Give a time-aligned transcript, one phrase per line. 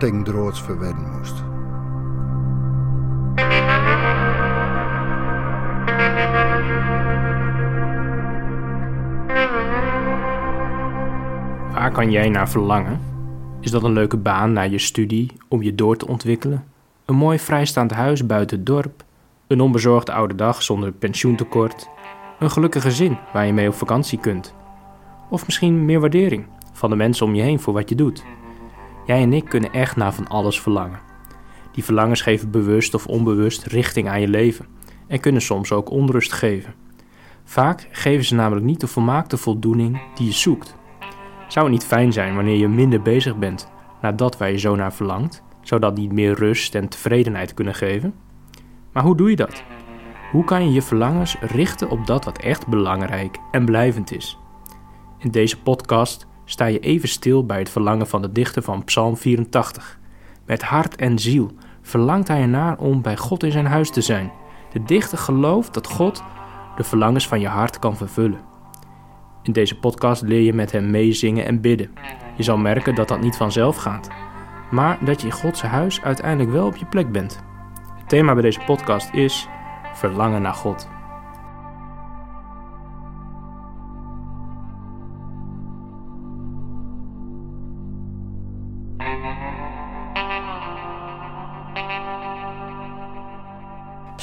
[0.00, 1.42] verwedden moest.
[11.72, 13.00] Waar kan jij naar verlangen?
[13.60, 16.64] Is dat een leuke baan na je studie om je door te ontwikkelen?
[17.04, 19.04] Een mooi vrijstaand huis buiten het dorp?
[19.46, 21.88] Een onbezorgde oude dag zonder pensioentekort?
[22.38, 24.54] Een gelukkig gezin waar je mee op vakantie kunt?
[25.30, 28.24] Of misschien meer waardering van de mensen om je heen voor wat je doet?
[29.08, 31.00] Jij en ik kunnen echt naar van alles verlangen.
[31.72, 34.66] Die verlangens geven bewust of onbewust richting aan je leven
[35.06, 36.74] en kunnen soms ook onrust geven.
[37.44, 40.74] Vaak geven ze namelijk niet de volmaakte voldoening die je zoekt.
[41.46, 44.74] Zou het niet fijn zijn wanneer je minder bezig bent naar dat waar je zo
[44.74, 48.14] naar verlangt, zodat die meer rust en tevredenheid kunnen geven?
[48.92, 49.62] Maar hoe doe je dat?
[50.30, 54.38] Hoe kan je je verlangens richten op dat wat echt belangrijk en blijvend is?
[55.18, 59.16] In deze podcast sta je even stil bij het verlangen van de dichter van Psalm
[59.16, 59.98] 84.
[60.46, 61.50] Met hart en ziel
[61.82, 64.32] verlangt hij ernaar om bij God in zijn huis te zijn.
[64.72, 66.22] De dichter gelooft dat God
[66.76, 68.40] de verlangens van je hart kan vervullen.
[69.42, 71.90] In deze podcast leer je met hem meezingen en bidden.
[72.36, 74.08] Je zal merken dat dat niet vanzelf gaat,
[74.70, 77.42] maar dat je in Gods huis uiteindelijk wel op je plek bent.
[77.98, 79.48] Het thema bij deze podcast is
[79.92, 80.88] verlangen naar God.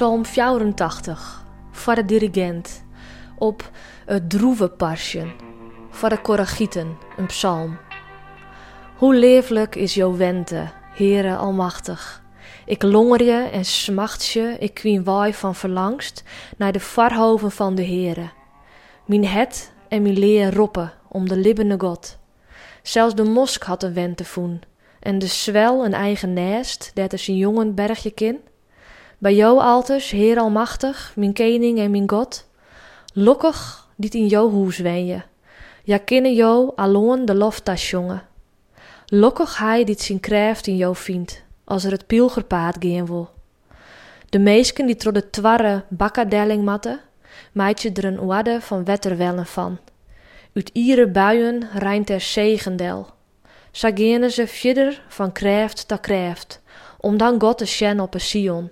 [0.00, 2.84] Psalm 84 voor de dirigent
[3.38, 3.70] op
[4.06, 5.32] het droeve parsjen
[5.90, 7.78] voor de koragieten een psalm.
[8.96, 12.22] Hoe leeflijk is jouw wente, Heere Almachtig.
[12.66, 16.22] Ik longer je en smacht je, ik kwien waai van verlangst
[16.56, 18.30] naar de varhoven van de Heere.
[19.04, 22.18] Mijn het en mijn leer roppen om de libbene God.
[22.82, 24.60] Zelfs de mosk had een wente voen
[25.00, 28.40] en de zwel een eigen nest, dat is een jongen bergje kin.
[29.18, 32.48] Bij jou alters, Heer Almachtig, mijn koning en mijn God.
[33.12, 35.22] Lokkig dit in jou hoes je.
[35.84, 38.22] Ja kinnen jou alloon de loftas jongen.
[39.06, 43.30] Lokkig hij dit zijn krijft in jou vindt, als er het pilgerpaad gaan wil.
[44.28, 47.00] De meesken die tro de twarre bakkadelling matten,
[47.52, 49.78] maait je er een oade van wetterwellen van.
[50.54, 53.06] Uit iere buien rijnt er zegendel.
[53.70, 56.60] Sagene ze van krijft ta krijft,
[56.98, 58.70] om dan God te sjen op een Sion.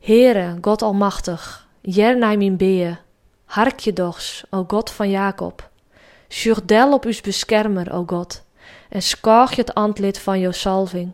[0.00, 3.02] Heere, God Almachtig, jernij mijn beer,
[3.44, 5.70] hark je dochs, o God van Jacob.
[6.28, 8.42] Sjurdel op us beschermer, o God,
[8.88, 11.12] en skaag je het antlid van jouw salving.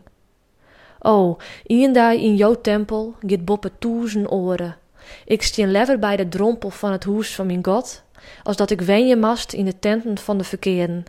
[0.99, 4.77] O, iendai in jouw tempel git boppe toezen oren.
[5.25, 8.03] Ik stien lever bij de drompel van het hoes van mijn God,
[8.43, 11.05] als dat ik wenje mast in de tenten van de verkeerden.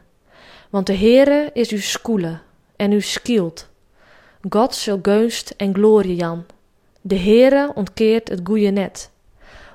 [0.70, 2.38] Want de Heere is uw skoele
[2.76, 3.68] en uw skield.
[4.48, 6.44] God zal geunst en glorie jan.
[7.00, 9.10] De Heere ontkeert het goeie net.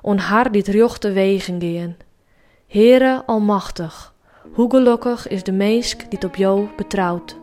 [0.01, 1.97] On haar dit rjochte wegen gaan.
[2.67, 4.13] Heere almachtig,
[4.53, 7.39] hoe gelukkig is de meesk die op jou betrouwt.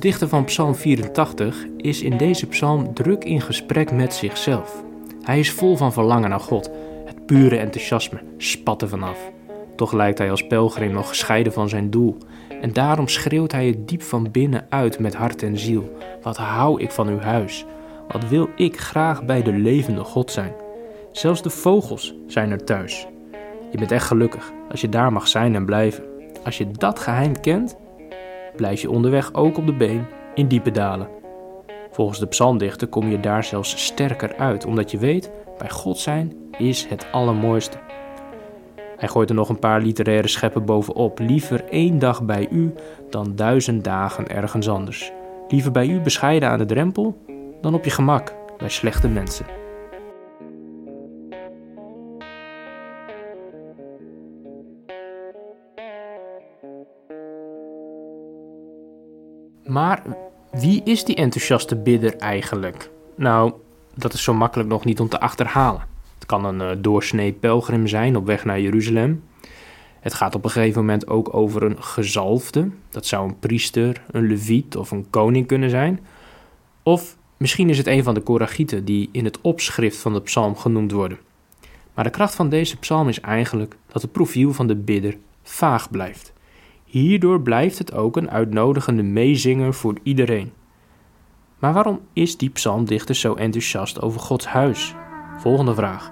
[0.00, 4.84] Dichter van Psalm 84 is in deze psalm druk in gesprek met zichzelf.
[5.22, 6.70] Hij is vol van verlangen naar God.
[7.04, 9.30] Het pure enthousiasme spat er vanaf.
[9.76, 12.16] Toch lijkt hij als pelgrim nog gescheiden van zijn doel.
[12.60, 15.96] En daarom schreeuwt hij het diep van binnen uit met hart en ziel.
[16.22, 17.64] Wat hou ik van uw huis?
[18.08, 20.52] Wat wil ik graag bij de levende God zijn?
[21.12, 23.06] Zelfs de vogels zijn er thuis.
[23.70, 26.04] Je bent echt gelukkig als je daar mag zijn en blijven.
[26.44, 27.76] Als je dat geheim kent,
[28.56, 31.08] blijf je onderweg ook op de been in diepe dalen.
[31.90, 36.32] Volgens de psalmdichter kom je daar zelfs sterker uit, omdat je weet, bij God zijn
[36.58, 37.76] is het allermooiste.
[38.96, 41.18] Hij gooit er nog een paar literaire scheppen bovenop.
[41.18, 42.72] Liever één dag bij u
[43.10, 45.12] dan duizend dagen ergens anders.
[45.48, 47.16] Liever bij u bescheiden aan de drempel
[47.60, 49.59] dan op je gemak bij slechte mensen.
[59.70, 60.02] Maar
[60.50, 62.90] wie is die enthousiaste bidder eigenlijk?
[63.14, 63.52] Nou,
[63.94, 65.86] dat is zo makkelijk nog niet om te achterhalen.
[66.14, 69.24] Het kan een uh, doorsnee pelgrim zijn op weg naar Jeruzalem.
[70.00, 72.70] Het gaat op een gegeven moment ook over een gezalfde.
[72.88, 76.00] Dat zou een priester, een leviet of een koning kunnen zijn.
[76.82, 80.56] Of misschien is het een van de koragieten die in het opschrift van de psalm
[80.56, 81.18] genoemd worden.
[81.94, 85.90] Maar de kracht van deze psalm is eigenlijk dat het profiel van de bidder vaag
[85.90, 86.32] blijft.
[86.90, 90.52] Hierdoor blijft het ook een uitnodigende meezinger voor iedereen.
[91.58, 94.94] Maar waarom is die psalmdichter zo enthousiast over Gods huis?
[95.38, 96.10] Volgende vraag.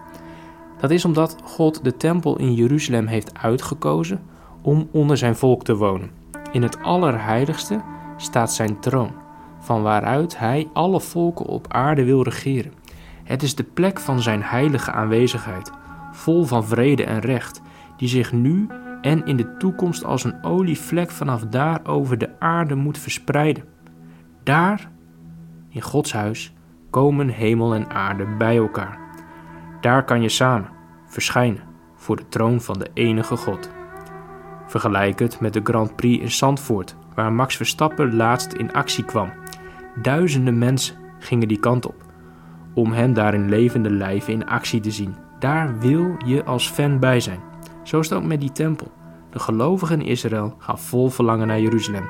[0.81, 4.23] Dat is omdat God de tempel in Jeruzalem heeft uitgekozen
[4.63, 6.11] om onder zijn volk te wonen.
[6.53, 7.81] In het Allerheiligste
[8.17, 9.13] staat zijn troon,
[9.59, 12.73] van waaruit hij alle volken op aarde wil regeren.
[13.25, 15.71] Het is de plek van zijn heilige aanwezigheid,
[16.13, 17.61] vol van vrede en recht,
[17.97, 18.69] die zich nu
[19.00, 23.65] en in de toekomst als een olievlek vanaf daar over de aarde moet verspreiden.
[24.43, 24.91] Daar,
[25.69, 26.55] in Gods huis,
[26.91, 28.99] komen hemel en aarde bij elkaar.
[29.81, 30.69] Daar kan je samen
[31.06, 31.62] verschijnen
[31.95, 33.71] voor de troon van de enige God.
[34.67, 39.33] Vergelijk het met de Grand Prix in Zandvoort, waar Max Verstappen laatst in actie kwam.
[40.03, 42.05] Duizenden mensen gingen die kant op,
[42.75, 45.15] om hem daar in levende lijven in actie te zien.
[45.39, 47.48] Daar wil je als fan bij zijn.
[47.88, 48.93] Zo is het ook met die tempel.
[49.31, 52.08] De gelovigen in Israël gaan vol verlangen naar Jeruzalem.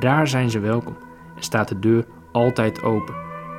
[0.00, 0.96] Daar zijn ze welkom
[1.36, 3.14] en staat de deur altijd open.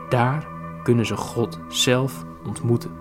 [0.10, 0.48] Daar
[0.83, 2.99] kunnen ze God zelf ontmoeten.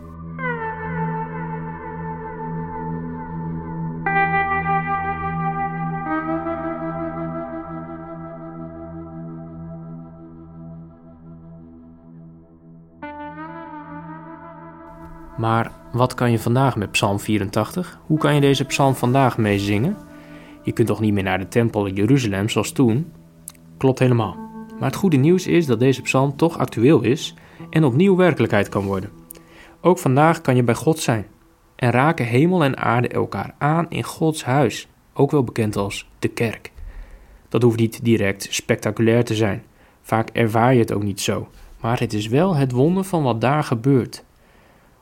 [15.39, 17.99] Maar wat kan je vandaag met Psalm 84?
[18.07, 19.97] Hoe kan je deze psalm vandaag meezingen?
[20.63, 23.13] Je kunt toch niet meer naar de tempel in Jeruzalem zoals toen?
[23.77, 24.37] Klopt helemaal.
[24.79, 27.35] Maar het goede nieuws is dat deze psalm toch actueel is
[27.71, 29.11] en opnieuw werkelijkheid kan worden.
[29.81, 31.27] Ook vandaag kan je bij God zijn
[31.77, 36.29] en raken hemel en aarde elkaar aan in Gods huis, ook wel bekend als de
[36.29, 36.73] kerk.
[37.49, 39.63] Dat hoeft niet direct spectaculair te zijn.
[40.03, 41.49] Vaak ervaar je het ook niet zo,
[41.81, 44.25] maar het is wel het wonder van wat daar gebeurt.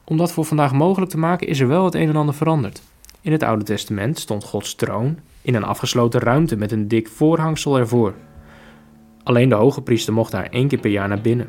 [0.09, 2.83] Om dat voor vandaag mogelijk te maken is er wel het een en ander veranderd.
[3.21, 7.79] In het Oude Testament stond Gods troon in een afgesloten ruimte met een dik voorhangsel
[7.79, 8.15] ervoor.
[9.23, 11.49] Alleen de hoge priester mocht daar één keer per jaar naar binnen.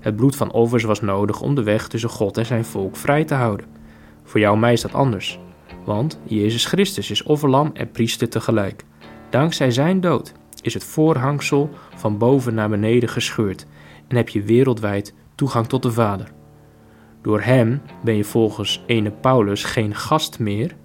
[0.00, 3.24] Het bloed van offers was nodig om de weg tussen God en zijn volk vrij
[3.24, 3.66] te houden.
[4.24, 5.38] Voor jou en mij is dat anders.
[5.84, 8.84] Want Jezus Christus is offerlam en priester tegelijk.
[9.30, 10.32] Dankzij zijn dood
[10.62, 13.66] is het voorhangsel van boven naar beneden gescheurd
[14.08, 16.32] en heb je wereldwijd toegang tot de Vader.
[17.22, 20.76] Door hem ben je volgens ene Paulus geen gast meer,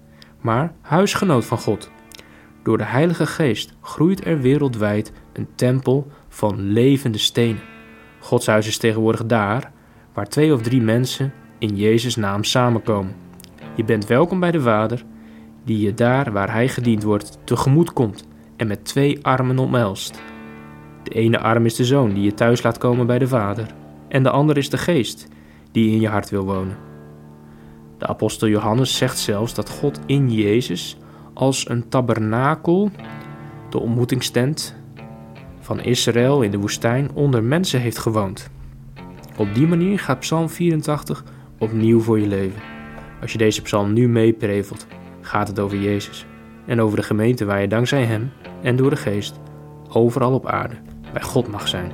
[0.42, 1.92] maar huisgenoot van God.
[2.63, 7.62] Door de Heilige Geest groeit er wereldwijd een tempel van levende stenen.
[8.19, 9.72] Gods huis is tegenwoordig daar,
[10.13, 13.16] waar twee of drie mensen in Jezus' naam samenkomen.
[13.75, 15.04] Je bent welkom bij de Vader,
[15.66, 20.22] die je daar waar Hij gediend wordt tegemoet komt en met twee armen omhelst.
[21.04, 23.68] De ene arm is de Zoon die je thuis laat komen bij de Vader,
[24.07, 25.28] en de andere is de Geest
[25.77, 26.77] die in je hart wil wonen.
[27.97, 30.97] De apostel Johannes zegt zelfs dat God in Jezus
[31.33, 32.92] als een tabernakel,
[33.69, 34.75] de ontmoetingstent
[35.59, 38.49] van Israël in de woestijn, onder mensen heeft gewoond.
[39.37, 41.23] Op die manier gaat Psalm 84
[41.57, 42.61] opnieuw voor je leven.
[43.21, 44.87] Als je deze psalm nu meeprevelt,
[45.21, 46.25] gaat het over Jezus
[46.66, 49.40] en over de gemeente waar je dankzij Hem en door de Geest
[49.90, 50.75] overal op aarde
[51.13, 51.92] bij God mag zijn.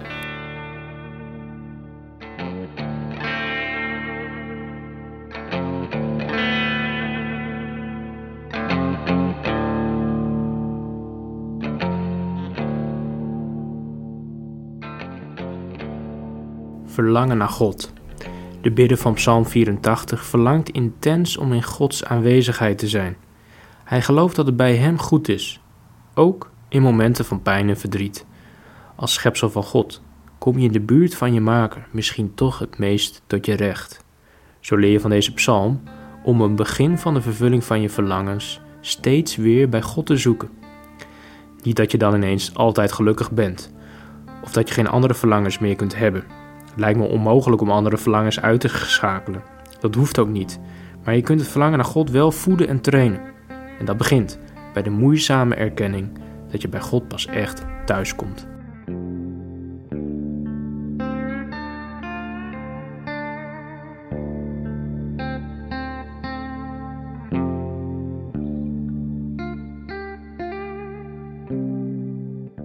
[16.93, 17.93] Verlangen naar God.
[18.61, 23.15] De bidder van Psalm 84 verlangt intens om in Gods aanwezigheid te zijn.
[23.83, 25.61] Hij gelooft dat het bij hem goed is,
[26.13, 28.25] ook in momenten van pijn en verdriet.
[28.95, 30.01] Als schepsel van God
[30.37, 34.05] kom je in de buurt van je maker misschien toch het meest tot je recht.
[34.59, 35.81] Zo leer je van deze psalm
[36.23, 40.49] om een begin van de vervulling van je verlangens steeds weer bij God te zoeken.
[41.61, 43.73] Niet dat je dan ineens altijd gelukkig bent,
[44.43, 46.23] of dat je geen andere verlangens meer kunt hebben.
[46.73, 49.43] Het lijkt me onmogelijk om andere verlangens uit te schakelen.
[49.79, 50.59] Dat hoeft ook niet.
[51.03, 53.21] Maar je kunt het verlangen naar God wel voeden en trainen.
[53.79, 54.39] En dat begint
[54.73, 56.09] bij de moeizame erkenning
[56.51, 58.47] dat je bij God pas echt thuis komt.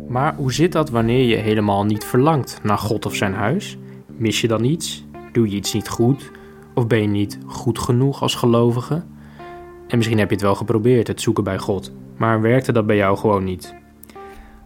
[0.08, 3.78] Maar hoe zit dat wanneer je helemaal niet verlangt naar God of zijn huis?
[4.18, 5.04] Mis je dan iets?
[5.32, 6.30] Doe je iets niet goed?
[6.74, 9.02] Of ben je niet goed genoeg als gelovige?
[9.88, 12.96] En misschien heb je het wel geprobeerd, het zoeken bij God, maar werkte dat bij
[12.96, 13.74] jou gewoon niet.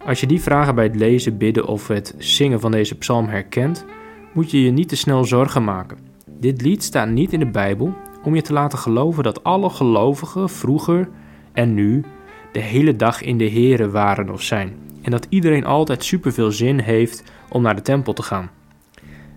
[0.05, 3.85] Als je die vragen bij het lezen, bidden of het zingen van deze psalm herkent,
[4.33, 5.97] moet je je niet te snel zorgen maken.
[6.39, 7.93] Dit lied staat niet in de Bijbel
[8.23, 11.09] om je te laten geloven dat alle gelovigen vroeger
[11.51, 12.03] en nu
[12.51, 14.75] de hele dag in de Here waren of zijn.
[15.01, 18.49] En dat iedereen altijd superveel zin heeft om naar de tempel te gaan.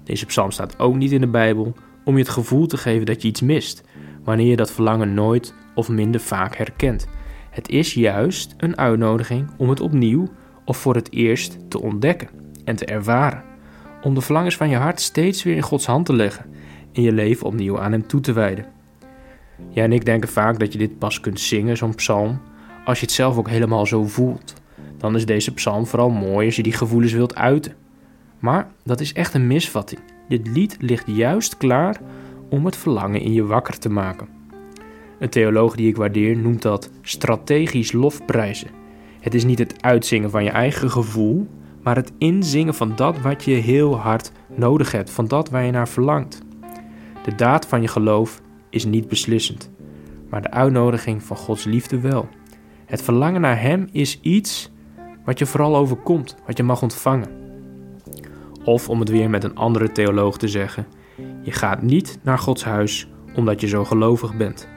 [0.07, 3.23] Deze psalm staat ook niet in de Bijbel om je het gevoel te geven dat
[3.23, 3.83] je iets mist,
[4.25, 7.07] wanneer je dat verlangen nooit of minder vaak herkent.
[7.51, 10.29] Het is juist een uitnodiging om het opnieuw
[10.65, 12.29] of voor het eerst te ontdekken
[12.65, 13.43] en te ervaren.
[14.03, 16.47] Om de verlangens van je hart steeds weer in Gods hand te leggen
[16.93, 18.67] en je leven opnieuw aan Hem toe te wijden.
[19.69, 22.41] Jij en ik denken vaak dat je dit pas kunt zingen, zo'n psalm,
[22.85, 24.55] als je het zelf ook helemaal zo voelt.
[24.99, 27.86] Dan is deze psalm vooral mooi als je die gevoelens wilt uiten.
[28.39, 30.01] Maar dat is echt een misvatting.
[30.29, 32.01] Dit lied ligt juist klaar
[32.49, 34.29] om het verlangen in je wakker te maken.
[35.19, 38.69] Een theoloog die ik waardeer noemt dat strategisch lofprijzen.
[39.21, 41.49] Het is niet het uitzingen van je eigen gevoel,
[41.83, 45.71] maar het inzingen van dat wat je heel hard nodig hebt, van dat waar je
[45.71, 46.43] naar verlangt.
[47.25, 49.71] De daad van je geloof is niet beslissend,
[50.29, 52.29] maar de uitnodiging van Gods liefde wel.
[52.87, 54.73] Het verlangen naar Hem is iets
[55.25, 57.46] wat je vooral overkomt, wat je mag ontvangen.
[58.67, 60.87] Of om het weer met een andere theoloog te zeggen:
[61.43, 64.69] je gaat niet naar Gods huis omdat je zo gelovig bent,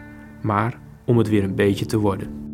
[0.42, 2.49] maar om het weer een beetje te worden.